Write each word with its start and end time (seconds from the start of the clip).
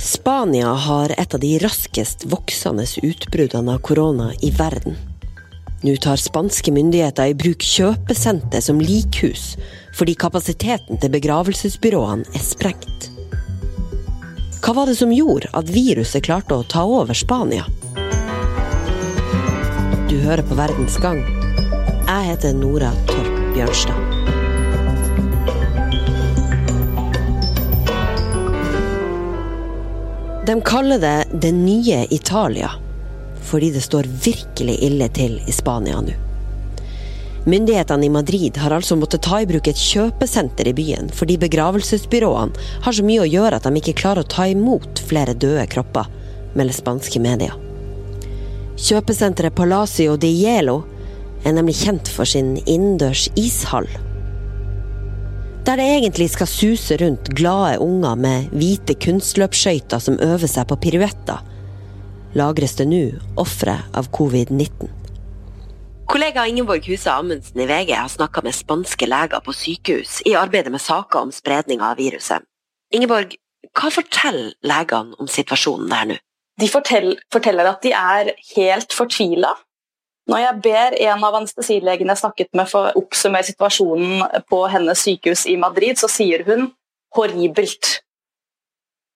Spania 0.00 0.66
har 0.66 1.12
et 1.18 1.34
av 1.34 1.40
de 1.40 1.58
raskest 1.58 2.24
voksende 2.24 2.86
utbruddene 3.02 3.74
av 3.74 3.78
korona 3.78 4.30
i 4.42 4.50
verden. 4.50 4.96
Nå 5.82 5.96
tar 5.96 6.16
spanske 6.16 6.72
myndigheter 6.72 7.28
i 7.28 7.34
bruk 7.36 7.60
kjøpesenter 7.60 8.64
som 8.64 8.80
likhus, 8.80 9.58
fordi 9.96 10.14
kapasiteten 10.16 11.00
til 11.00 11.12
begravelsesbyråene 11.12 12.32
er 12.32 12.44
sprengt. 12.44 13.10
Hva 14.64 14.74
var 14.76 14.88
det 14.88 14.96
som 14.96 15.12
gjorde 15.12 15.52
at 15.52 15.68
viruset 15.68 16.24
klarte 16.24 16.56
å 16.56 16.64
ta 16.64 16.86
over 16.88 17.16
Spania? 17.16 17.66
Du 20.08 20.16
hører 20.24 20.44
på 20.48 20.56
Verdens 20.56 20.96
gang. 21.00 21.20
Jeg 22.08 22.32
heter 22.32 22.56
Nora 22.56 22.94
Torp 23.08 23.44
Bjørnstad. 23.52 24.09
De 30.46 30.60
kaller 30.64 30.98
det 30.98 31.24
det 31.40 31.52
nye 31.52 32.06
Italia, 32.10 32.70
fordi 33.42 33.70
det 33.70 33.80
står 33.84 34.08
virkelig 34.24 34.78
ille 34.82 35.08
til 35.12 35.36
i 35.46 35.52
Spania 35.52 36.00
nå. 36.00 36.16
Myndighetene 37.44 38.06
i 38.06 38.12
Madrid 38.12 38.56
har 38.60 38.72
altså 38.72 38.96
måttet 38.96 39.22
ta 39.24 39.40
i 39.40 39.46
bruk 39.48 39.68
et 39.68 39.80
kjøpesenter 39.80 40.68
i 40.68 40.74
byen, 40.76 41.08
fordi 41.12 41.38
begravelsesbyråene 41.40 42.66
har 42.84 42.96
så 42.96 43.04
mye 43.04 43.24
å 43.24 43.28
gjøre 43.28 43.60
at 43.60 43.68
de 43.68 43.80
ikke 43.80 43.96
klarer 44.00 44.24
å 44.24 44.32
ta 44.32 44.48
imot 44.48 45.00
flere 45.08 45.36
døde 45.36 45.64
kropper, 45.72 46.08
melder 46.56 46.76
spanske 46.76 47.20
medier. 47.20 47.56
Kjøpesenteret 48.80 49.56
Palacio 49.56 50.16
de 50.20 50.32
Hielo 50.32 50.82
er 51.44 51.56
nemlig 51.56 51.82
kjent 51.82 52.08
for 52.08 52.28
sin 52.28 52.56
innendørs 52.64 53.28
ishall. 53.40 53.88
Der 55.70 55.76
det 55.78 55.84
egentlig 55.86 56.26
skal 56.32 56.48
suse 56.50 56.96
rundt 56.98 57.28
glade 57.38 57.76
unger 57.78 58.16
med 58.18 58.48
hvite 58.58 58.96
kunstløpsskøyter 58.98 60.00
som 60.02 60.16
øver 60.18 60.50
seg 60.50 60.66
på 60.66 60.74
piruetter, 60.82 61.44
lagres 62.34 62.74
det 62.80 62.88
nå 62.90 62.98
ofre 63.38 63.76
av 63.94 64.08
covid-19. 64.10 64.90
Kollega 66.10 66.48
Ingeborg 66.50 66.88
Huse 66.90 67.14
Amundsen 67.14 67.62
i 67.62 67.68
VG 67.70 67.94
har 67.94 68.10
snakka 68.10 68.42
med 68.42 68.58
spanske 68.58 69.06
leger 69.06 69.46
på 69.46 69.54
sykehus 69.54 70.16
i 70.26 70.34
arbeidet 70.34 70.74
med 70.74 70.82
saker 70.82 71.28
om 71.28 71.30
spredning 71.30 71.86
av 71.86 72.02
viruset. 72.02 72.42
Ingeborg, 72.90 73.38
hva 73.70 73.94
forteller 73.94 74.50
legene 74.66 75.22
om 75.22 75.30
situasjonen 75.30 75.94
der 75.94 76.10
nå? 76.10 76.18
De 76.58 76.72
forteller, 76.72 77.22
forteller 77.30 77.70
at 77.70 77.86
de 77.86 77.94
er 77.94 78.34
helt 78.56 78.90
fortvila 78.90 79.54
når 80.30 80.44
jeg 80.44 80.60
ber 80.62 80.96
en 81.08 81.24
av 81.26 81.38
anestesilegene 81.40 82.14
jeg 82.14 82.22
snakket 82.22 82.52
med 82.58 82.68
for 82.70 82.90
å 82.90 83.00
oppsummere 83.02 83.48
situasjonen 83.48 84.44
på 84.50 84.60
hennes 84.70 85.02
sykehus 85.06 85.46
i 85.50 85.56
Madrid, 85.58 85.98
så 85.98 86.10
sier 86.10 86.44
hun 86.46 86.70
'horribelt'. 87.16 87.98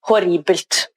Horribelt. 0.08 0.88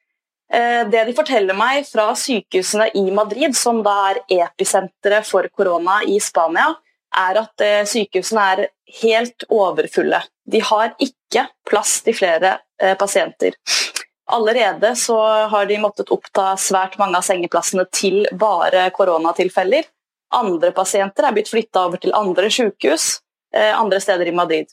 Eh, 0.54 0.88
det 0.90 1.04
de 1.06 1.14
forteller 1.16 1.56
meg 1.58 1.86
fra 1.88 2.10
sykehusene 2.16 2.90
i 2.96 3.06
Madrid, 3.12 3.56
som 3.56 3.84
da 3.84 3.96
er 4.12 4.22
episenteret 4.48 5.28
for 5.28 5.48
korona 5.56 6.00
i 6.08 6.20
Spania, 6.24 6.72
er 7.18 7.42
at 7.44 7.64
eh, 7.64 7.84
sykehusene 7.88 8.46
er 8.54 8.64
helt 9.02 9.44
overfulle. 9.50 10.22
De 10.48 10.62
har 10.64 10.96
ikke 11.04 11.48
plass 11.68 12.00
til 12.06 12.16
flere 12.16 12.58
eh, 12.82 12.96
pasienter. 12.98 13.60
Allerede 14.28 14.96
så 15.00 15.20
har 15.52 15.68
de 15.68 15.78
måttet 15.80 16.12
oppta 16.12 16.56
svært 16.60 16.98
mange 17.00 17.20
av 17.20 17.24
sengeplassene 17.24 17.86
til 17.96 18.26
bare 18.36 18.90
koronatilfeller. 18.96 19.88
Andre 20.36 20.74
pasienter 20.76 21.28
er 21.28 21.36
blitt 21.36 21.50
flytta 21.52 21.86
over 21.88 22.02
til 22.04 22.16
andre 22.16 22.50
sykehus 22.52 23.18
eh, 23.56 23.80
andre 23.80 24.02
steder 24.02 24.28
i 24.28 24.36
Madrid. 24.36 24.66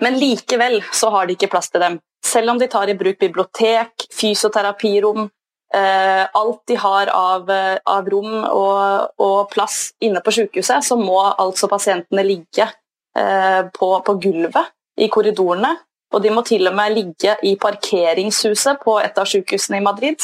Men 0.00 0.18
likevel 0.18 0.82
så 0.92 1.10
har 1.10 1.26
de 1.26 1.34
ikke 1.34 1.50
plass 1.50 1.70
til 1.70 1.82
dem. 1.82 1.98
Selv 2.24 2.52
om 2.52 2.60
de 2.60 2.68
tar 2.70 2.90
i 2.90 2.96
bruk 2.98 3.18
bibliotek, 3.18 4.06
fysioterapirom, 4.14 5.28
eh, 5.74 6.24
alt 6.34 6.60
de 6.66 6.76
har 6.76 7.10
av, 7.14 7.50
eh, 7.50 7.78
av 7.86 8.08
rom 8.08 8.44
og, 8.44 9.10
og, 9.18 9.50
plass 9.50 9.92
inne 10.00 10.20
på 10.20 10.34
sykehuset, 10.34 10.84
så 10.84 10.96
må 10.96 11.18
altså 11.26 11.68
pasientene 11.68 12.26
ligge 12.26 12.70
på, 13.18 13.86
på, 14.06 14.12
gulvet 14.22 14.68
i 15.02 15.08
korridorene. 15.10 15.72
Og 16.14 16.22
de 16.22 16.30
må 16.30 16.44
til 16.46 16.68
og 16.68 16.74
med 16.76 16.92
ligge 16.94 17.32
i 17.42 17.56
parkeringshuset 17.58 18.78
på 18.78 18.94
et 19.00 19.18
av 19.18 19.26
sykehusene 19.26 19.80
i 19.80 19.82
Madrid. 19.82 20.22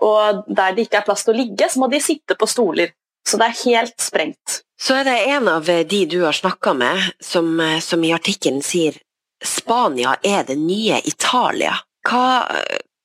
Og 0.00 0.40
der 0.48 0.72
det 0.72 0.86
ikke 0.86 1.02
er 1.02 1.04
plass 1.04 1.26
til 1.26 1.34
å 1.34 1.36
ligge, 1.36 1.68
så 1.68 1.82
må 1.82 1.90
de 1.92 2.00
sitte 2.00 2.38
på 2.40 2.48
stoler. 2.48 2.94
Så 3.28 3.38
det 3.38 3.48
er 3.48 3.58
helt 3.64 4.00
sprengt. 4.02 4.62
Så 4.82 4.96
er 4.98 5.06
det 5.06 5.18
en 5.30 5.48
av 5.48 5.66
de 5.66 6.04
du 6.10 6.22
har 6.24 6.34
snakka 6.34 6.74
med, 6.74 7.12
som, 7.22 7.54
som, 7.80 8.04
i 8.04 8.14
artikkelen 8.14 8.62
sier 8.66 8.98
Spania 9.42 10.16
er 10.22 10.42
det 10.46 10.56
nye 10.58 10.98
Italia. 11.06 11.76
Hva, 12.06 12.42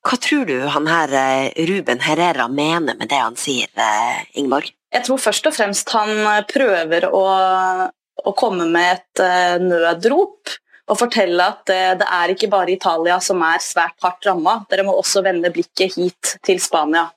hva 0.08 0.18
tror 0.22 0.46
du 0.50 0.58
han 0.74 0.88
her 0.90 1.14
eh, 1.18 1.66
Ruben 1.70 2.02
Herrera 2.02 2.48
mener 2.48 2.98
med 2.98 3.10
det 3.10 3.22
han 3.22 3.38
sier, 3.38 3.70
eh, 3.74 4.24
Ingeborg? 4.38 4.70
Jeg 4.94 5.06
tror 5.06 5.22
først 5.22 5.50
og 5.50 5.56
fremst 5.58 5.92
han 5.94 6.14
prøver 6.50 7.10
å, 7.12 7.26
å 8.24 8.34
komme 8.38 8.70
med 8.72 8.94
et 8.96 9.24
eh, 9.26 9.58
nødrop 9.62 10.56
og 10.88 10.96
fortelle 10.96 11.44
at 11.44 11.68
det 11.68 12.06
er 12.08 12.32
ikke 12.32 12.48
bare 12.48 12.72
Italia 12.72 13.18
som 13.20 13.42
er 13.44 13.60
svært 13.60 13.98
hardt 14.06 14.24
ramma, 14.24 14.62
dere 14.72 14.86
må 14.88 14.94
også 14.96 15.20
vende 15.26 15.52
blikket 15.52 15.98
hit 15.98 16.38
til 16.48 16.62
Spania. 16.64 17.10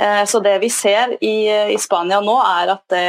Eh, 0.00 0.24
så 0.24 0.40
det 0.40 0.58
vi 0.58 0.70
ser 0.70 1.16
i, 1.20 1.36
i 1.74 1.78
Spania 1.80 2.20
nå, 2.24 2.34
er 2.62 2.74
at 2.76 2.84
det, 2.92 3.06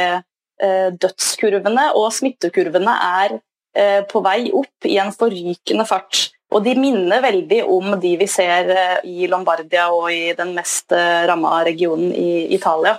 eh, 0.62 0.90
dødskurvene 1.00 1.90
og 1.98 2.10
smittekurvene 2.14 2.94
er 3.24 3.38
eh, 3.76 4.00
på 4.08 4.22
vei 4.24 4.50
opp 4.52 4.88
i 4.88 4.98
en 5.02 5.12
forrykende 5.14 5.86
fart. 5.88 6.28
Og 6.54 6.62
de 6.62 6.76
minner 6.78 7.24
veldig 7.24 7.64
om 7.66 7.96
de 7.98 8.14
vi 8.20 8.26
ser 8.30 8.68
i 9.02 9.26
Lombardia 9.26 9.88
og 9.90 10.12
i 10.12 10.36
den 10.38 10.52
mest 10.54 10.92
ramma 11.26 11.64
regionen 11.66 12.12
i 12.14 12.44
Italia. 12.54 12.92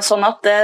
Sånn 0.00 0.24
at 0.24 0.38
det, 0.46 0.54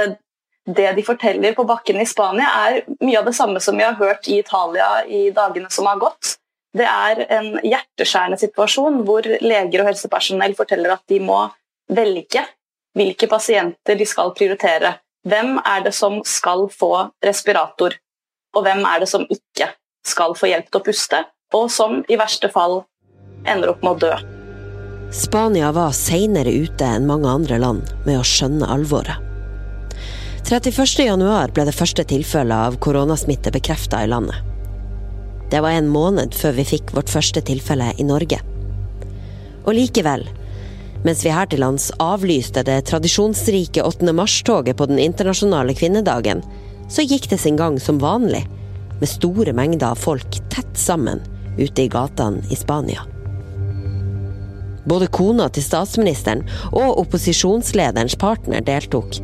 det 0.65 0.87
de 0.97 1.03
forteller 1.05 1.53
på 1.53 1.67
bakken 1.69 2.01
i 2.01 2.07
Spania, 2.09 2.47
er 2.65 2.79
mye 3.03 3.19
av 3.19 3.29
det 3.29 3.35
samme 3.37 3.61
som 3.61 3.77
vi 3.77 3.85
har 3.85 3.99
hørt 3.99 4.25
i 4.31 4.39
Italia 4.41 5.03
i 5.05 5.27
dagene 5.35 5.69
som 5.69 5.91
har 5.91 6.01
gått. 6.01 6.39
Det 6.73 6.87
er 6.87 7.25
en 7.27 7.53
hjerteskjærende 7.59 8.41
situasjon 8.41 9.03
hvor 9.05 9.27
leger 9.27 9.83
og 9.83 9.91
helsepersonell 9.91 10.57
forteller 10.57 10.95
at 10.95 11.05
de 11.11 11.21
må 11.21 11.43
velge 11.91 12.45
hvilke 12.97 13.27
pasienter 13.31 13.99
de 13.99 14.07
skal 14.07 14.33
prioritere. 14.35 14.95
Hvem 15.27 15.59
er 15.59 15.83
det 15.85 15.93
som 15.95 16.19
skal 16.25 16.65
få 16.73 17.11
respirator, 17.23 17.93
og 18.55 18.65
hvem 18.65 18.83
er 18.87 19.03
det 19.03 19.09
som 19.11 19.27
ikke 19.29 19.69
skal 20.07 20.33
få 20.35 20.49
hjelp 20.49 20.71
til 20.71 20.81
å 20.81 20.85
puste, 20.85 21.23
og 21.53 21.67
som 21.71 22.01
i 22.09 22.17
verste 22.19 22.49
fall 22.51 22.81
ender 23.45 23.73
opp 23.73 23.83
med 23.85 23.91
å 23.91 24.01
dø. 24.07 24.13
Spania 25.11 25.73
var 25.75 25.91
seinere 25.95 26.53
ute 26.63 26.87
enn 26.87 27.07
mange 27.09 27.29
andre 27.29 27.59
land 27.59 27.89
med 28.07 28.17
å 28.17 28.25
skjønne 28.25 28.69
alvoret. 28.71 29.19
31.1 30.47 31.53
ble 31.53 31.65
det 31.67 31.75
første 31.75 32.03
tilfellet 32.07 32.71
av 32.71 32.79
koronasmitte 32.81 33.51
bekrefta 33.53 34.01
i 34.03 34.09
landet. 34.09 34.39
Det 35.51 35.59
var 35.61 35.75
en 35.75 35.89
måned 35.91 36.33
før 36.35 36.55
vi 36.57 36.65
fikk 36.65 36.93
vårt 36.95 37.11
første 37.11 37.43
tilfelle 37.45 37.91
i 37.99 38.07
Norge. 38.07 38.39
Og 39.67 39.75
likevel 39.75 40.25
mens 41.05 41.23
vi 41.25 41.33
her 41.33 41.49
til 41.49 41.63
lands 41.63 41.89
avlyste 42.01 42.63
det 42.67 42.79
tradisjonsrike 42.89 43.83
8. 43.83 44.13
mars-toget 44.13 44.77
på 44.77 44.87
den 44.89 44.99
internasjonale 45.01 45.75
kvinnedagen, 45.77 46.43
så 46.91 47.05
gikk 47.07 47.29
det 47.31 47.39
sin 47.41 47.57
gang 47.59 47.79
som 47.79 48.01
vanlig, 48.01 48.43
med 48.99 49.09
store 49.09 49.53
mengder 49.57 49.95
av 49.95 50.01
folk 50.01 50.37
tett 50.53 50.77
sammen 50.77 51.23
ute 51.57 51.85
i 51.85 51.89
gatene 51.89 52.43
i 52.51 52.57
Spania. 52.59 53.07
Både 54.85 55.07
kona 55.13 55.47
til 55.53 55.65
statsministeren 55.65 56.41
og 56.71 57.01
opposisjonslederens 57.03 58.17
partner 58.21 58.63
deltok. 58.65 59.19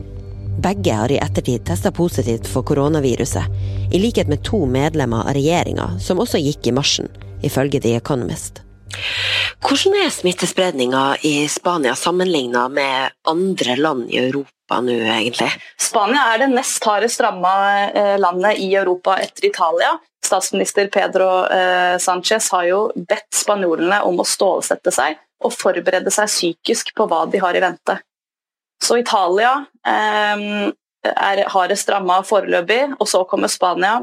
Begge 0.61 0.93
har 0.93 1.13
i 1.13 1.19
ettertid 1.21 1.65
testa 1.65 1.91
positivt 1.93 2.49
for 2.49 2.65
koronaviruset, 2.65 3.45
i 3.93 4.01
likhet 4.01 4.29
med 4.29 4.41
to 4.45 4.63
medlemmer 4.65 5.25
av 5.25 5.37
regjeringa, 5.37 5.91
som 6.01 6.21
også 6.21 6.41
gikk 6.41 6.69
i 6.69 6.73
marsjen, 6.77 7.09
ifølge 7.45 7.81
The 7.81 7.93
Economist. 7.97 8.63
Hvordan 9.65 9.95
er 9.97 10.11
smittespredninga 10.13 11.17
i 11.25 11.47
Spania 11.49 11.95
sammenligna 11.97 12.67
med 12.69 13.15
andre 13.27 13.75
land 13.75 14.11
i 14.11 14.19
Europa 14.21 14.81
nå, 14.83 14.93
egentlig? 14.93 15.49
Spania 15.81 16.27
er 16.33 16.43
det 16.43 16.51
nest 16.53 16.83
hardest 16.85 17.21
ramma 17.23 17.53
eh, 17.87 18.15
landet 18.21 18.61
i 18.61 18.69
Europa 18.75 19.17
etter 19.23 19.49
Italia. 19.49 19.95
Statsminister 20.25 20.89
Pedro 20.91 21.29
Sanchez 21.47 22.03
Sánchez 22.03 22.51
har 22.51 22.65
jo 22.67 22.79
bedt 22.95 23.31
spanjolene 23.33 24.01
om 24.05 24.19
å 24.19 24.27
stålsette 24.27 24.91
seg 24.91 25.17
og 25.45 25.53
forberede 25.53 26.11
seg 26.13 26.29
psykisk 26.29 26.93
på 26.97 27.07
hva 27.09 27.23
de 27.31 27.41
har 27.41 27.55
i 27.55 27.63
vente. 27.63 27.97
Så 28.83 28.99
Italia 29.01 29.53
eh, 29.87 30.69
er 31.13 31.43
hardest 31.53 31.89
ramma 31.89 32.21
foreløpig, 32.25 32.97
og 32.99 33.09
så 33.09 33.23
kommer 33.29 33.51
Spania. 33.51 34.01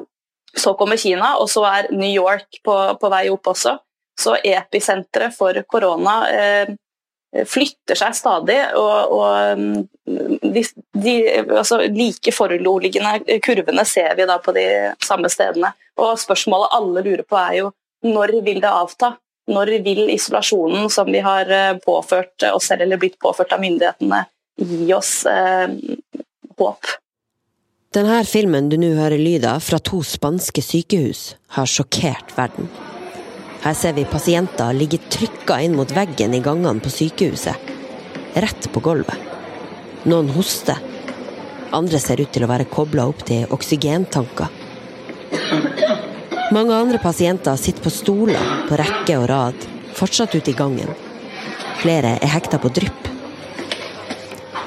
Så 0.55 0.75
kommer 0.79 0.99
Kina, 1.01 1.35
og 1.43 1.49
så 1.51 1.65
er 1.67 1.91
New 1.95 2.11
York 2.11 2.61
på, 2.65 2.75
på 3.01 3.11
vei 3.11 3.27
opp 3.33 3.51
også. 3.55 3.79
Så 4.21 4.37
episenteret 4.47 5.35
for 5.35 5.59
korona 5.67 6.17
eh, 6.31 6.75
flytter 7.51 7.99
seg 7.99 8.15
stadig, 8.15 8.59
og, 8.79 9.15
og 9.17 9.59
mm, 9.59 10.39
de, 10.55 10.63
de 11.03 11.15
altså, 11.43 11.81
like 11.91 12.33
foruroligende 12.35 13.41
kurvene 13.43 13.85
ser 13.89 14.15
vi 14.19 14.29
da 14.31 14.39
på 14.43 14.55
de 14.55 14.67
samme 15.03 15.31
stedene. 15.33 15.73
Og 15.99 16.15
spørsmålet 16.21 16.77
alle 16.79 17.05
lurer 17.07 17.27
på 17.27 17.41
er 17.41 17.59
jo 17.63 17.73
når 18.05 18.37
vil 18.45 18.61
det 18.63 18.71
avta? 18.71 19.15
Når 19.51 19.75
vil 19.85 20.07
isolasjonen 20.15 20.89
som 20.93 21.11
vi 21.13 21.21
har 21.25 21.51
påført 21.85 22.47
oss 22.49 22.71
selv 22.71 22.87
eller 22.87 23.01
blitt 23.01 23.19
påført 23.21 23.53
av 23.53 23.61
myndighetene, 23.61 24.23
gi 24.57 24.93
oss 24.97 25.25
eh, 25.29 25.69
håp? 26.59 26.95
Denne 27.95 28.23
filmen 28.27 28.71
du 28.71 28.79
nå 28.81 28.95
hører 28.97 29.21
lyd 29.21 29.45
av 29.47 29.63
fra 29.63 29.79
to 29.79 30.01
spanske 30.07 30.65
sykehus, 30.65 31.35
har 31.59 31.69
sjokkert 31.71 32.35
verden. 32.39 32.71
Her 33.65 33.75
ser 33.75 33.95
vi 33.97 34.05
pasienter 34.05 34.77
ligge 34.77 34.99
trykka 35.09 35.57
inn 35.65 35.77
mot 35.77 35.89
veggen 35.97 36.35
i 36.37 36.41
gangene 36.45 36.85
på 36.85 36.91
sykehuset. 36.93 37.71
Rett 38.35 38.67
på 38.73 38.81
gulvet. 38.85 39.17
Noen 40.05 40.29
hoster. 40.35 40.77
Andre 41.73 42.01
ser 42.03 42.21
ut 42.21 42.29
til 42.35 42.45
å 42.45 42.51
være 42.51 42.67
kobla 42.69 43.07
opp 43.09 43.23
til 43.25 43.49
oksygentanker. 43.57 44.53
Mange 46.53 46.77
andre 46.77 47.01
pasienter 47.01 47.57
sitter 47.57 47.87
på 47.87 47.93
stoler 47.95 48.53
på 48.69 48.77
rekke 48.77 49.17
og 49.23 49.25
rad, 49.33 49.65
fortsatt 49.97 50.37
ute 50.37 50.53
i 50.53 50.59
gangen. 50.59 50.93
Flere 51.81 52.19
er 52.21 52.35
hekta 52.35 52.61
på 52.61 52.69
drypp. 52.69 53.09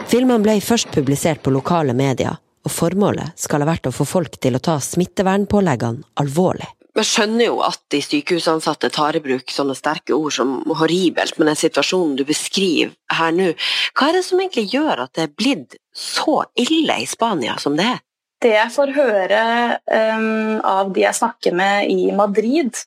Filmene 0.09 0.41
ble 0.41 0.57
først 0.63 0.89
publisert 0.95 1.43
på 1.45 1.53
lokale 1.53 1.93
medier, 1.93 2.41
og 2.65 2.73
formålet 2.73 3.37
skal 3.37 3.61
ha 3.61 3.69
vært 3.69 3.91
å 3.91 3.93
få 3.93 4.09
folk 4.09 4.41
til 4.41 4.57
å 4.57 4.63
ta 4.63 4.79
smittevernpåleggene 4.81 6.17
alvorlig. 6.23 6.71
Jeg 6.97 7.05
skjønner 7.05 7.45
jo 7.45 7.59
at 7.61 7.77
de 7.93 7.99
sykehusansatte 8.01 8.89
tar 8.93 9.17
i 9.17 9.21
bruk 9.21 9.51
sånne 9.53 9.75
sterke 9.77 10.15
ord 10.15 10.33
som 10.33 10.55
horribelt, 10.79 11.35
men 11.37 11.51
den 11.51 11.59
situasjonen 11.59 12.15
du 12.17 12.23
beskriver 12.25 12.95
her 13.13 13.35
nå, 13.35 13.51
hva 13.93 14.09
er 14.09 14.17
det 14.17 14.23
som 14.25 14.41
egentlig 14.41 14.71
gjør 14.73 15.03
at 15.05 15.13
det 15.13 15.27
er 15.27 15.35
blitt 15.37 15.77
så 15.93 16.39
ille 16.57 16.97
i 16.97 17.05
Spania 17.09 17.59
som 17.61 17.77
det 17.77 17.85
er? 17.91 18.03
Det 18.41 18.53
jeg 18.53 18.73
får 18.73 18.93
høre 18.97 19.41
um, 19.85 20.57
av 20.65 20.91
de 20.93 21.05
jeg 21.05 21.17
snakker 21.17 21.55
med 21.57 21.89
i 21.93 22.11
Madrid, 22.17 22.81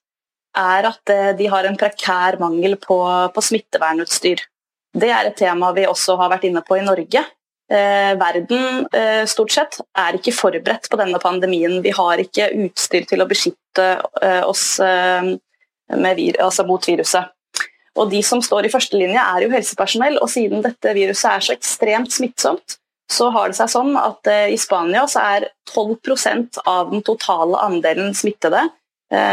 er 0.58 0.90
at 0.90 1.14
uh, 1.14 1.30
de 1.38 1.46
har 1.50 1.66
en 1.66 1.78
prekær 1.78 2.38
mangel 2.42 2.76
på, 2.82 2.98
på 3.34 3.46
smittevernutstyr. 3.46 4.42
Det 4.90 5.10
er 5.10 5.30
et 5.30 5.38
tema 5.38 5.70
vi 5.74 5.86
også 5.86 6.18
har 6.18 6.30
vært 6.34 6.46
inne 6.50 6.62
på 6.66 6.78
i 6.78 6.86
Norge. 6.86 7.22
Eh, 7.70 8.18
verden 8.18 8.86
eh, 8.92 9.24
stort 9.30 9.52
sett 9.54 9.76
er 9.98 10.16
ikke 10.18 10.34
forberedt 10.34 10.88
på 10.90 10.98
denne 10.98 11.20
pandemien. 11.22 11.76
Vi 11.84 11.92
har 11.94 12.18
ikke 12.18 12.48
utstyr 12.64 13.04
til 13.06 13.22
å 13.22 13.28
beskytte 13.30 13.92
eh, 14.22 14.42
oss 14.42 14.80
vir 14.80 16.40
altså 16.42 16.66
mot 16.66 16.82
viruset. 16.86 17.30
Og 17.98 18.10
De 18.10 18.22
som 18.26 18.42
står 18.42 18.66
i 18.66 18.72
førstelinje, 18.72 19.22
er 19.22 19.44
jo 19.44 19.52
helsepersonell. 19.52 20.18
og 20.22 20.30
Siden 20.30 20.62
dette 20.66 20.94
viruset 20.94 21.30
er 21.30 21.46
så 21.46 21.54
ekstremt 21.54 22.14
smittsomt, 22.14 22.76
så 23.10 23.30
har 23.34 23.50
det 23.50 23.58
seg 23.58 23.70
sånn 23.72 23.96
at 23.98 24.30
i 24.54 24.58
Spania 24.58 25.02
så 25.10 25.24
er 25.34 25.48
12% 25.72 26.60
av 26.70 26.92
den 26.92 27.02
totale 27.02 27.58
andelen 27.58 28.14
smittede, 28.14 28.62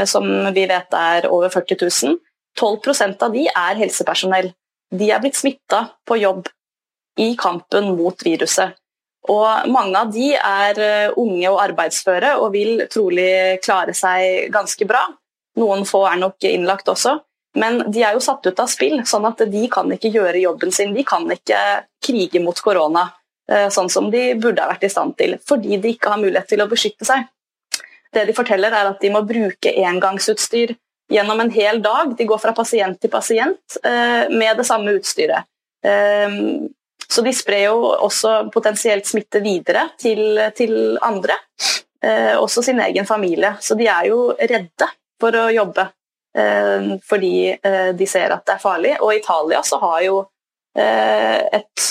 som 0.10 0.26
vi 0.56 0.66
vet 0.66 0.98
er 0.98 1.30
over 1.30 1.54
40 1.54 1.86
000, 1.86 2.18
12% 2.58 3.28
av 3.28 3.38
de 3.38 3.46
er 3.46 3.78
helsepersonell 3.84 4.50
de 4.94 5.10
er 5.12 5.22
blitt 5.24 5.38
smitta 5.38 5.84
på 6.08 6.20
jobb 6.22 6.48
i 7.18 7.34
kampen 7.40 7.94
mot 7.98 8.26
viruset. 8.26 8.78
Og 9.28 9.70
mange 9.72 10.00
av 10.00 10.12
de 10.14 10.32
er 10.38 10.80
eh, 10.80 11.16
unge 11.20 11.50
og 11.52 11.62
arbeidsføre 11.66 12.38
og 12.40 12.54
vil 12.56 12.86
trolig 12.92 13.60
klare 13.64 13.96
seg 13.98 14.52
ganske 14.54 14.88
bra. 14.88 15.04
Noen 15.60 15.84
få 15.90 16.06
er 16.08 16.20
nok 16.22 16.46
innlagt 16.48 16.88
også, 16.92 17.18
men 17.58 17.82
de 17.92 18.04
er 18.06 18.16
jo 18.16 18.24
satt 18.24 18.46
ut 18.46 18.60
av 18.62 18.70
spill, 18.72 19.02
sånn 19.10 19.26
at 19.28 19.42
de 19.50 19.64
kan 19.74 19.90
ikke 19.92 20.14
gjøre 20.14 20.44
jobben 20.44 20.72
sin. 20.72 20.94
De 20.96 21.04
kan 21.08 21.26
ikke 21.34 21.62
krige 22.06 22.42
mot 22.44 22.60
korona 22.64 23.08
eh, 23.50 23.68
sånn 23.74 23.90
som 23.92 24.12
de 24.14 24.30
burde 24.40 24.64
ha 24.64 24.70
vært 24.72 24.86
i 24.88 24.94
stand 24.94 25.18
til, 25.20 25.36
fordi 25.48 25.82
de 25.82 25.96
ikke 25.96 26.14
har 26.14 26.22
mulighet 26.22 26.54
til 26.54 26.64
å 26.64 26.70
beskytte 26.72 27.08
seg. 27.10 27.26
Det 28.14 28.24
de 28.30 28.36
forteller, 28.38 28.72
er 28.72 28.94
at 28.94 29.02
de 29.04 29.12
må 29.12 29.26
bruke 29.28 29.74
engangsutstyr 29.84 30.78
gjennom 31.12 31.42
en 31.44 31.52
hel 31.52 31.82
dag. 31.84 32.14
De 32.16 32.28
går 32.28 32.40
fra 32.40 32.54
pasient 32.56 33.00
til 33.02 33.12
pasient 33.12 33.80
eh, 33.84 34.30
med 34.32 34.62
det 34.62 34.68
samme 34.70 34.96
utstyret. 35.00 35.50
Eh, 37.08 37.14
så 37.14 37.22
de 37.22 37.34
sprer 37.34 37.68
jo 37.68 37.84
også 38.06 38.50
potensielt 38.54 39.08
smitte 39.08 39.40
videre 39.40 39.90
til, 40.00 40.40
til 40.56 40.98
andre. 41.02 41.38
Eh, 42.04 42.36
også 42.38 42.62
sin 42.64 42.80
egen 42.80 43.06
familie. 43.06 43.56
Så 43.62 43.76
de 43.76 43.88
er 43.88 44.10
jo 44.12 44.34
redde 44.38 44.90
for 45.20 45.36
å 45.36 45.52
jobbe 45.52 45.92
fordi 46.38 47.58
de 47.98 48.06
ser 48.06 48.30
at 48.30 48.44
det 48.46 48.54
er 48.54 48.62
farlig. 48.62 48.92
Og 49.02 49.10
i 49.10 49.16
Italia 49.18 49.64
så 49.66 49.80
har 49.82 50.04
jo 50.06 50.20
et 50.78 51.86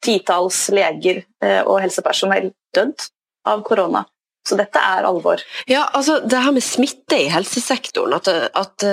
titalls 0.00 0.60
leger 0.72 1.20
og 1.66 1.82
helsepersonell 1.82 2.46
dødd 2.72 3.04
av 3.52 3.60
korona. 3.66 4.00
Så 4.48 4.56
dette 4.56 4.80
er 4.80 5.04
alvor. 5.04 5.44
Ja, 5.68 5.82
altså 5.92 6.22
det 6.24 6.40
her 6.40 6.56
med 6.56 6.64
smitte 6.64 7.18
i 7.20 7.28
helsesektoren, 7.34 8.16
at, 8.16 8.32
at 8.32 8.86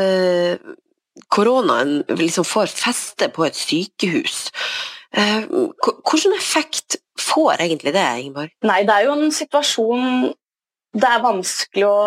koronaen 1.32 2.02
liksom 2.12 2.44
får 2.44 2.76
feste 2.76 3.32
på 3.32 3.48
et 3.48 3.56
sykehus. 3.56 4.50
Uh, 5.12 5.72
hvilken 6.08 6.38
effekt 6.38 7.02
får 7.20 7.60
egentlig 7.60 7.94
det, 7.96 8.06
Ingeborg? 8.22 8.54
Nei, 8.64 8.84
det 8.88 8.96
er 8.96 9.10
jo 9.10 9.18
en 9.18 9.34
situasjon 9.36 10.32
det 10.92 11.08
er 11.08 11.22
vanskelig 11.24 11.86
å, 11.88 12.00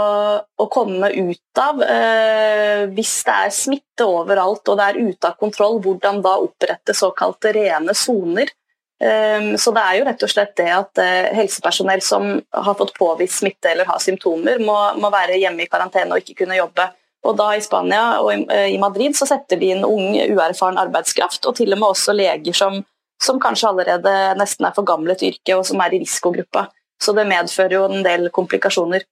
å 0.61 0.65
komme 0.73 1.09
ut 1.09 1.61
av. 1.61 1.81
Eh, 1.81 2.83
hvis 2.93 3.15
det 3.25 3.37
er 3.47 3.55
smitte 3.57 4.05
overalt 4.05 4.69
og 4.69 4.77
det 4.77 4.89
er 4.91 4.99
ute 5.01 5.31
av 5.31 5.39
kontroll, 5.41 5.79
hvordan 5.81 6.21
da 6.25 6.35
opprette 6.43 6.97
såkalte 6.97 7.55
rene 7.57 7.95
soner? 7.97 8.53
Eh, 9.01 9.55
så 9.57 9.73
det 9.75 9.85
er 9.85 9.99
jo 9.99 10.05
rett 10.11 10.27
og 10.27 10.33
slett 10.35 10.53
det 10.61 10.69
at 10.75 11.01
eh, 11.01 11.31
helsepersonell 11.39 12.05
som 12.05 12.29
har 12.53 12.77
fått 12.77 12.93
påvist 12.99 13.41
smitte 13.41 13.73
eller 13.73 13.89
har 13.89 14.05
symptomer, 14.05 14.61
må, 14.61 14.77
må 15.01 15.11
være 15.15 15.41
hjemme 15.41 15.65
i 15.65 15.71
karantene 15.71 16.13
og 16.13 16.21
ikke 16.21 16.45
kunne 16.45 16.61
jobbe. 16.61 16.91
Og 17.25 17.39
da 17.41 17.55
I 17.57 17.65
Spania 17.65 18.03
og 18.21 18.35
i 18.35 18.43
eh, 18.53 18.81
Madrid 18.81 19.17
så 19.17 19.25
setter 19.31 19.61
de 19.61 19.73
inn 19.73 19.87
ung, 19.89 20.13
uerfaren 20.13 20.77
arbeidskraft, 20.83 21.49
og 21.49 21.57
til 21.57 21.73
og 21.73 21.81
med 21.81 21.89
også 21.89 22.13
leger 22.21 22.61
som, 22.61 22.83
som 23.23 23.41
kanskje 23.41 23.71
allerede 23.71 24.15
nesten 24.39 24.67
er 24.67 24.75
for 24.77 24.87
gamle 24.87 25.17
til 25.19 25.33
yrket 25.33 25.55
og 25.57 25.67
som 25.69 25.81
er 25.85 25.95
i 25.95 26.01
risikogruppa. 26.03 26.69
Så 27.03 27.13
det 27.17 27.27
medfører 27.29 27.77
jo 27.79 27.85
en 27.89 28.05
del 28.07 28.31
komplikasjoner. 28.35 29.05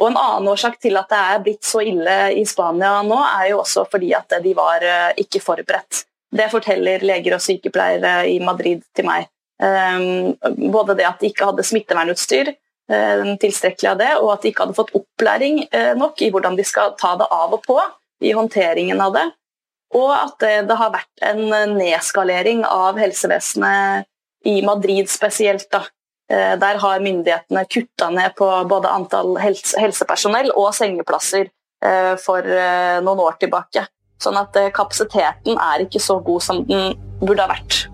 Og 0.00 0.08
En 0.08 0.16
annen 0.18 0.48
årsak 0.50 0.78
til 0.82 0.96
at 0.98 1.10
det 1.12 1.18
er 1.18 1.42
blitt 1.44 1.66
så 1.66 1.82
ille 1.84 2.16
i 2.34 2.44
Spania 2.48 3.02
nå, 3.06 3.18
er 3.22 3.52
jo 3.52 3.60
også 3.62 3.84
fordi 3.90 4.14
at 4.16 4.34
de 4.42 4.54
var 4.56 4.82
eh, 4.82 5.12
ikke 5.22 5.42
forberedt. 5.44 6.06
Det 6.32 6.48
forteller 6.50 7.04
leger 7.04 7.36
og 7.36 7.44
sykepleiere 7.44 8.22
i 8.32 8.38
Madrid 8.42 8.80
til 8.96 9.06
meg. 9.06 9.28
Ehm, 9.62 10.32
både 10.72 10.96
det 10.98 11.06
at 11.06 11.20
de 11.20 11.28
ikke 11.28 11.50
hadde 11.50 11.66
smittevernutstyr, 11.66 12.54
eh, 12.90 13.24
tilstrekkelig 13.42 13.90
av 13.90 14.00
det, 14.00 14.10
og 14.16 14.32
at 14.32 14.42
de 14.42 14.50
ikke 14.50 14.64
hadde 14.64 14.78
fått 14.78 14.94
opplæring 14.96 15.66
eh, 15.70 15.92
nok 15.98 16.22
i 16.24 16.30
hvordan 16.32 16.56
de 16.58 16.64
skal 16.66 16.96
ta 16.98 17.14
det 17.20 17.28
av 17.30 17.52
og 17.52 17.62
på 17.66 17.78
i 18.24 18.32
håndteringen 18.32 19.00
av 19.04 19.12
det. 19.14 19.26
Og 19.98 20.12
at 20.14 20.44
det 20.68 20.76
har 20.78 20.92
vært 20.94 21.24
en 21.26 21.42
nedskalering 21.76 22.62
av 22.64 23.00
helsevesenet 23.00 24.08
i 24.48 24.62
Madrid 24.64 25.10
spesielt. 25.12 25.68
Da. 25.72 25.84
Eh, 26.32 26.54
der 26.58 26.80
har 26.80 27.04
myndighetene 27.04 27.66
kutta 27.68 28.08
ned 28.10 28.36
på 28.38 28.48
både 28.70 28.92
antall 28.92 29.36
helsepersonell 29.42 30.52
og 30.54 30.72
sengeplasser 30.76 31.52
for 32.22 32.46
noen 33.02 33.18
år 33.24 33.40
tilbake. 33.42 33.80
Sånn 34.22 34.38
at 34.38 34.56
eh, 34.58 34.70
kapasiteten 34.74 35.58
er 35.58 35.86
ikke 35.86 36.02
så 36.02 36.20
god 36.22 36.44
som 36.44 36.62
den 36.68 36.94
burde 37.22 37.42
ha 37.42 37.50
vært. 37.50 37.86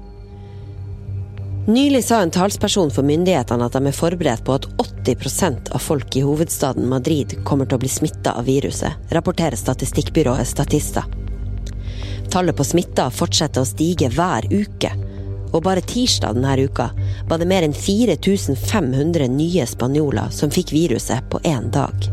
Nylig 1.69 2.01
sa 2.07 2.23
en 2.25 2.33
talsperson 2.33 2.93
for 2.93 3.05
myndighetene 3.05 3.67
at 3.67 3.75
de 3.77 3.91
er 3.91 3.97
forberedt 3.97 4.45
på 4.47 4.57
at 4.57 4.65
80% 4.81 5.69
av 5.77 5.85
folk 5.85 6.17
i 6.17 6.25
hovedstaden 6.25 6.89
Madrid 6.89 7.35
kommer 7.49 7.69
til 7.69 7.77
å 7.77 7.83
bli 7.83 7.91
smitta 7.93 8.33
av 8.41 8.49
viruset, 8.49 8.97
rapporterer 9.13 9.57
statistikkbyrået 9.61 10.49
Statista. 10.49 11.05
Tallet 12.31 12.57
på 12.57 12.65
smitta 12.65 13.09
fortsetter 13.11 13.65
å 13.65 13.69
stige 13.69 14.11
hver 14.13 14.45
uke, 14.53 14.91
og 15.49 15.63
bare 15.65 15.81
tirsdag 15.81 16.37
denne 16.37 16.57
uka 16.69 16.91
var 17.29 17.41
det 17.41 17.49
mer 17.49 17.65
enn 17.65 17.73
4500 17.73 19.31
nye 19.33 19.65
spanjoler 19.67 20.29
som 20.35 20.53
fikk 20.53 20.75
viruset 20.77 21.25
på 21.33 21.41
én 21.49 21.71
dag. 21.73 22.11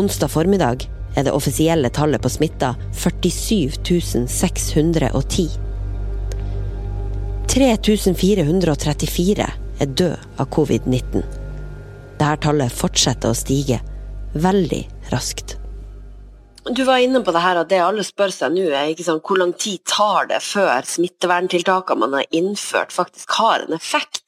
Onsdag 0.00 0.32
formiddag 0.34 0.82
er 1.14 1.26
det 1.26 1.34
offisielle 1.34 1.90
tallet 1.94 2.22
på 2.22 2.30
smitta 2.30 2.74
47 2.94 4.26
610. 4.26 5.46
3434 7.50 9.48
er 9.80 9.94
død 10.02 10.42
av 10.42 10.50
covid-19. 10.50 11.22
Dette 12.18 12.36
tallet 12.42 12.74
fortsetter 12.82 13.30
å 13.30 13.38
stige 13.38 13.80
veldig 14.34 14.84
raskt. 15.14 15.59
Du 16.64 16.84
var 16.84 16.98
inne 17.00 17.22
på 17.24 17.32
det 17.32 17.40
her 17.40 17.56
at 17.62 17.70
det 17.70 17.78
alle 17.80 18.02
spør 18.04 18.32
seg 18.34 18.52
nå, 18.52 18.66
er 18.68 18.90
ikke 18.92 19.06
sånn, 19.06 19.22
hvor 19.24 19.40
lang 19.40 19.54
tid 19.56 19.80
tar 19.88 20.28
det 20.28 20.42
før 20.44 20.84
smitteverntiltakene 20.84 22.02
man 22.02 22.18
har 22.18 22.36
innført, 22.36 22.92
faktisk 22.92 23.32
har 23.38 23.64
en 23.64 23.76
effekt? 23.76 24.26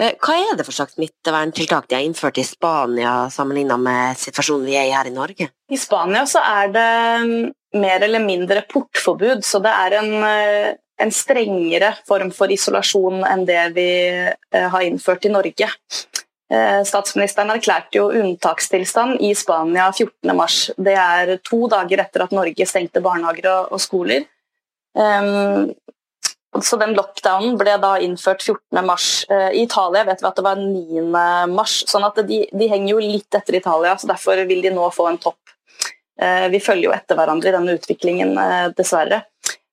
Eh, 0.00 0.12
hva 0.20 0.36
er 0.40 0.56
det 0.56 0.64
for 0.66 0.76
slags 0.76 0.96
smitteverntiltak 0.96 1.88
de 1.88 1.96
har 1.98 2.04
innført 2.04 2.40
i 2.40 2.44
Spania 2.44 3.14
sammenlignet 3.32 3.80
med 3.80 4.20
situasjonen 4.20 4.68
vi 4.68 4.76
er 4.80 4.88
i 4.88 4.94
her 4.94 5.08
i 5.08 5.14
Norge? 5.14 5.50
I 5.72 5.80
Spania 5.80 6.26
så 6.28 6.44
er 6.44 6.72
det 6.74 6.86
mm, 7.24 7.50
mer 7.80 8.06
eller 8.06 8.24
mindre 8.24 8.64
portforbud, 8.68 9.44
så 9.46 9.60
det 9.64 9.72
er 9.72 9.98
en, 10.00 10.14
eh, 10.28 10.70
en 11.00 11.12
strengere 11.14 11.94
form 12.08 12.32
for 12.36 12.52
isolasjon 12.52 13.24
enn 13.28 13.46
det 13.48 13.62
vi 13.76 13.90
eh, 14.20 14.68
har 14.72 14.84
innført 14.84 15.28
i 15.28 15.32
Norge. 15.32 15.72
Eh, 16.50 16.80
statsministeren 16.86 17.52
erklærte 17.54 18.00
jo 18.00 18.08
unntakstilstand 18.10 19.20
i 19.22 19.30
Spania 19.38 19.90
14.3. 19.94 20.74
Det 20.82 20.96
er 20.98 21.36
to 21.46 21.68
dager 21.70 22.02
etter 22.02 22.26
at 22.26 22.34
Norge 22.34 22.66
stengte 22.66 23.02
barnehager 23.04 23.70
og 23.70 23.78
skoler. 23.82 24.26
Så 26.58 26.76
den 26.80 26.96
lockdownen 26.98 27.54
ble 27.58 27.76
da 27.78 27.92
innført 28.02 28.42
14.3. 28.42 28.96
Eh, 29.30 29.50
I 29.54 29.62
Italia 29.62 30.02
vet 30.08 30.22
vi 30.22 30.28
at 30.28 30.40
det 30.40 30.44
var 30.44 30.58
9.3, 30.58 31.66
sånn 31.92 32.06
at 32.08 32.18
de, 32.26 32.40
de, 32.50 32.68
henger 32.72 32.96
jo 32.96 33.04
litt 33.04 33.38
etter 33.38 33.60
Italia. 33.60 33.94
så 33.96 34.10
Derfor 34.10 34.42
vil 34.48 34.64
de 34.64 34.74
nå 34.74 34.88
få 34.94 35.06
en 35.12 35.20
topp. 35.22 35.54
Eh, 36.20 36.48
vi 36.50 36.60
følger 36.60 36.88
jo 36.88 36.96
etter 36.96 37.18
hverandre 37.18 37.52
i 37.52 37.54
denne 37.54 37.76
utviklingen, 37.78 38.34
dessverre. 38.76 39.22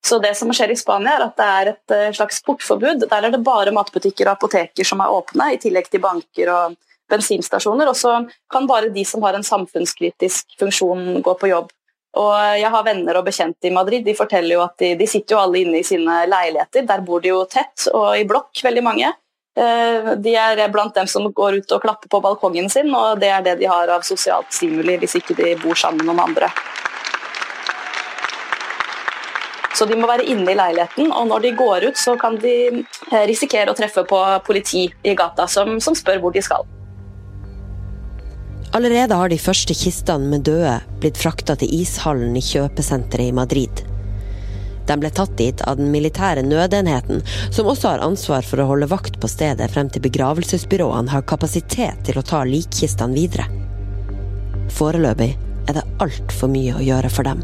Så 0.08 0.20
det 0.24 0.34
som 0.40 0.52
skjer 0.56 0.72
i 0.72 0.80
Spania, 0.80 1.18
er 1.18 1.26
at 1.26 1.40
det 1.40 1.48
er 1.60 1.72
et 1.74 2.16
slags 2.16 2.40
portforbud. 2.46 3.08
Der 3.12 3.26
er 3.28 3.34
det 3.34 3.44
bare 3.44 3.74
matbutikker 3.76 4.30
og 4.30 4.38
apoteker 4.38 4.88
som 4.88 5.02
er 5.04 5.12
åpne, 5.12 5.50
i 5.52 5.60
tillegg 5.60 5.90
til 5.92 6.04
banker 6.04 6.52
og 6.54 6.78
bensinstasjoner. 7.12 7.90
Og 7.92 7.98
så 7.98 8.14
kan 8.52 8.70
bare 8.70 8.94
de 8.94 9.04
som 9.08 9.26
har 9.28 9.36
en 9.36 9.44
samfunnskritisk 9.44 10.56
funksjon, 10.62 11.20
gå 11.26 11.36
på 11.42 11.52
jobb. 11.52 11.74
Og 12.18 12.34
jeg 12.58 12.72
har 12.74 12.86
venner 12.88 13.20
og 13.20 13.28
bekjente 13.28 13.68
i 13.68 13.74
Madrid. 13.76 14.06
De 14.08 14.16
forteller 14.18 14.56
jo 14.56 14.64
at 14.64 14.78
de, 14.80 14.94
de, 14.98 15.10
sitter 15.10 15.36
jo 15.36 15.44
alle 15.44 15.62
inne 15.66 15.82
i 15.82 15.86
sine 15.86 16.24
leiligheter. 16.32 16.88
Der 16.88 17.04
bor 17.06 17.22
de 17.22 17.34
jo 17.34 17.44
tett 17.52 17.90
og 17.92 18.14
i 18.18 18.26
blokk, 18.30 18.54
veldig 18.64 18.86
mange. 18.86 19.12
Eh, 19.58 20.14
de 20.24 20.38
er 20.40 20.64
blant 20.72 20.96
dem 20.96 21.10
som 21.10 21.28
går 21.34 21.60
ut 21.60 21.76
og 21.76 21.84
klapper 21.84 22.10
på 22.10 22.24
balkongen 22.24 22.72
sin, 22.72 22.94
og 22.96 23.20
det 23.22 23.34
er 23.34 23.44
det 23.46 23.60
de 23.60 23.70
har 23.70 23.92
av 23.92 24.08
sosialt 24.08 24.54
stimuli 24.54 25.00
hvis 25.02 25.18
ikke 25.20 25.36
de 25.38 25.56
bor 25.62 25.78
sammen 25.78 26.06
med 26.06 26.14
noen 26.14 26.30
andre. 26.30 26.52
Så 29.78 29.86
de 29.86 29.98
må 30.00 30.08
være 30.10 30.26
inne 30.26 30.50
i 30.50 30.58
leiligheten, 30.58 31.12
og 31.14 31.28
når 31.30 31.44
de 31.44 31.52
går 31.58 31.84
ut, 31.92 32.00
så 32.02 32.16
kan 32.18 32.40
de 32.42 32.56
eh, 32.82 33.26
risikere 33.30 33.70
å 33.70 33.78
treffe 33.78 34.02
på 34.10 34.22
politi 34.48 34.88
i 35.06 35.14
gata 35.18 35.46
som, 35.52 35.78
som 35.84 35.98
spør 35.98 36.24
hvor 36.24 36.34
de 36.34 36.42
skal. 36.42 36.66
Allerede 38.78 39.16
har 39.16 39.30
de 39.30 39.38
første 39.40 39.76
kistene 39.78 40.28
med 40.32 40.48
døde 40.50 40.80
blitt 41.02 41.20
frakta 41.22 41.56
til 41.62 41.72
ishallen 41.78 42.36
i 42.38 42.44
kjøpesenteret 42.44 43.30
i 43.30 43.36
Madrid. 43.38 43.84
De 44.88 44.96
ble 45.00 45.12
tatt 45.12 45.34
dit 45.40 45.62
av 45.68 45.78
den 45.80 45.92
militære 45.92 46.46
nødenheten, 46.48 47.22
som 47.52 47.68
også 47.68 47.92
har 47.94 48.06
ansvar 48.06 48.46
for 48.48 48.64
å 48.64 48.70
holde 48.70 48.90
vakt 48.92 49.20
på 49.22 49.30
stedet 49.32 49.70
frem 49.74 49.92
til 49.92 50.04
begravelsesbyråene 50.08 51.12
har 51.12 51.28
kapasitet 51.28 52.06
til 52.08 52.20
å 52.20 52.26
ta 52.26 52.42
likkistene 52.48 53.18
videre. 53.18 53.48
Foreløpig 54.78 55.34
er 55.68 55.80
det 55.80 55.88
altfor 56.04 56.52
mye 56.52 56.80
å 56.80 56.84
gjøre 56.84 57.12
for 57.12 57.28
dem. 57.28 57.44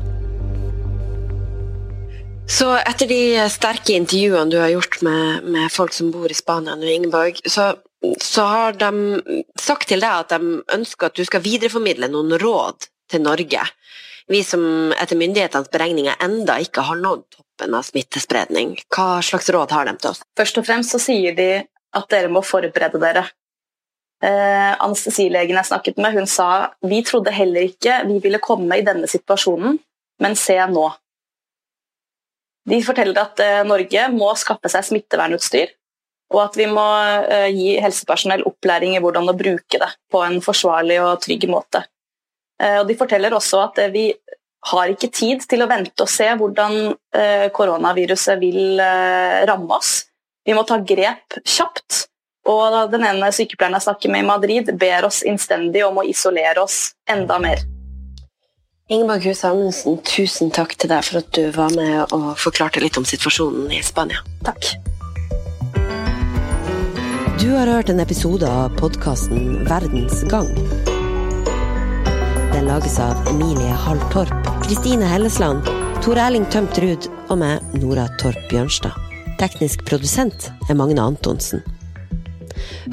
Så 2.49 2.73
etter 2.77 3.07
de 3.09 3.21
sterke 3.49 3.95
intervjuene 3.95 4.51
du 4.51 4.59
har 4.59 4.69
gjort 4.73 5.01
med, 5.01 5.43
med 5.43 5.71
folk 5.71 5.93
som 5.95 6.11
bor 6.13 6.29
i 6.31 6.37
Spania 6.37 6.75
nå, 6.75 6.87
Ingeborg, 6.87 7.39
så 7.45 7.73
så 8.21 8.41
har 8.41 8.73
de 8.73 9.21
sagt 9.59 9.87
til 9.87 10.03
deg 10.03 10.25
at 10.25 10.33
de 10.33 10.59
ønsker 10.75 11.07
at 11.07 11.17
du 11.17 11.23
skal 11.27 11.43
videreformidle 11.43 12.09
noen 12.11 12.35
råd 12.41 12.89
til 13.11 13.23
Norge. 13.23 13.63
Vi 14.31 14.39
som 14.47 14.93
etter 14.95 15.19
myndighetenes 15.19 15.71
beregninger 15.71 16.19
enda 16.23 16.57
ikke 16.63 16.83
har 16.87 16.99
nådd 16.99 17.23
toppen 17.35 17.75
av 17.75 17.85
smittespredning. 17.87 18.75
Hva 18.93 19.21
slags 19.23 19.49
råd 19.51 19.75
har 19.75 19.87
de 19.87 19.95
til 19.99 20.11
oss? 20.13 20.23
Først 20.39 20.59
og 20.59 20.67
fremst 20.67 20.95
så 20.95 21.01
sier 21.03 21.35
de 21.37 21.49
at 21.93 22.09
dere 22.11 22.31
må 22.31 22.43
forberede 22.45 22.99
dere. 23.03 23.25
Eh, 24.23 24.71
Anestesilegen 24.83 25.59
jeg 25.59 25.67
snakket 25.67 25.99
med, 25.99 26.15
hun 26.15 26.29
sa 26.31 26.49
vi 26.87 27.01
trodde 27.03 27.33
heller 27.35 27.67
ikke 27.67 28.01
vi 28.07 28.21
ville 28.23 28.39
komme 28.43 28.79
i 28.79 28.85
denne 28.85 29.09
situasjonen, 29.11 29.75
men 30.23 30.37
se 30.39 30.55
nå. 30.71 30.87
De 32.69 32.79
forteller 32.83 33.19
at 33.19 33.41
eh, 33.43 33.61
Norge 33.67 34.05
må 34.13 34.29
skaffe 34.39 34.71
seg 34.71 34.85
smittevernutstyr 34.87 35.73
og 36.33 36.39
at 36.45 36.55
vi 36.57 36.67
må 36.71 36.85
eh, 37.29 37.49
gi 37.53 37.73
helsepersonell 37.83 38.45
opplæring 38.49 38.95
i 38.95 39.01
hvordan 39.03 39.29
å 39.29 39.35
bruke 39.37 39.79
det 39.81 39.89
på 40.11 40.23
en 40.25 40.39
forsvarlig 40.41 40.97
og 41.03 41.19
trygg 41.21 41.45
måte. 41.51 41.83
Eh, 42.61 42.79
og 42.79 42.87
de 42.89 42.97
forteller 42.97 43.35
også 43.35 43.65
at 43.67 43.83
vi 43.93 44.07
har 44.71 44.93
ikke 44.93 45.11
tid 45.11 45.43
til 45.49 45.65
å 45.65 45.67
vente 45.67 46.05
og 46.05 46.07
se 46.07 46.29
hvordan 46.39 46.93
koronaviruset 47.51 48.39
vil 48.39 48.79
ramme 48.79 49.75
oss. 49.75 50.05
Vi 50.47 50.55
må 50.55 50.63
ta 50.63 50.77
grep 50.79 51.35
kjapt. 51.43 52.05
Og 52.47 52.77
den 52.95 53.03
ene 53.09 53.33
sykepleieren 53.35 53.75
jeg 53.75 53.89
snakker 53.89 54.15
med 54.15 54.23
i 54.23 54.29
Madrid, 54.31 54.71
ber 54.79 55.09
oss 55.11 55.19
innstendig 55.27 55.83
om 55.83 55.99
å 55.99 56.07
isolere 56.07 56.63
oss 56.63 56.93
enda 57.11 57.43
mer. 57.43 57.67
Ingeborg 58.93 59.23
Huse 59.25 59.47
Amundsen, 59.49 59.95
tusen 60.05 60.51
takk 60.53 60.75
til 60.77 60.91
deg 60.91 61.01
for 61.01 61.23
at 61.23 61.29
du 61.33 61.47
var 61.55 61.71
med 61.73 62.11
og 62.13 62.35
forklarte 62.37 62.81
litt 62.83 62.93
om 62.99 63.05
situasjonen 63.09 63.71
i 63.73 63.79
Spania. 63.81 64.19
Takk. 64.45 64.67
Du 67.41 67.47
har 67.55 67.71
hørt 67.73 67.89
en 67.89 68.03
episode 68.03 68.45
av 68.45 68.75
podkasten 68.77 69.63
Verdens 69.65 70.21
gang. 70.29 70.51
Den 72.51 72.69
lages 72.69 72.99
av 73.01 73.17
Emilie 73.31 73.73
Hall 73.85 74.01
Torp, 74.13 74.51
Kristine 74.61 75.09
Hellesland, 75.09 75.65
Tor 76.05 76.21
Erling 76.21 76.45
Tømt 76.53 76.77
Ruud 76.83 77.07
og 77.33 77.39
meg, 77.41 77.65
Nora 77.81 78.05
Torp 78.21 78.45
Bjørnstad. 78.51 78.93
Teknisk 79.41 79.81
produsent 79.89 80.51
er 80.69 80.77
Magne 80.77 81.01
Antonsen. 81.01 81.65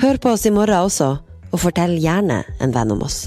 Hør 0.01 0.17
på 0.17 0.33
oss 0.33 0.49
i 0.49 0.55
morgen 0.55 0.81
også, 0.81 1.11
og 1.51 1.61
fortell 1.61 1.99
gjerne 2.01 2.41
en 2.57 2.73
venn 2.73 2.97
om 2.97 3.05
oss. 3.05 3.27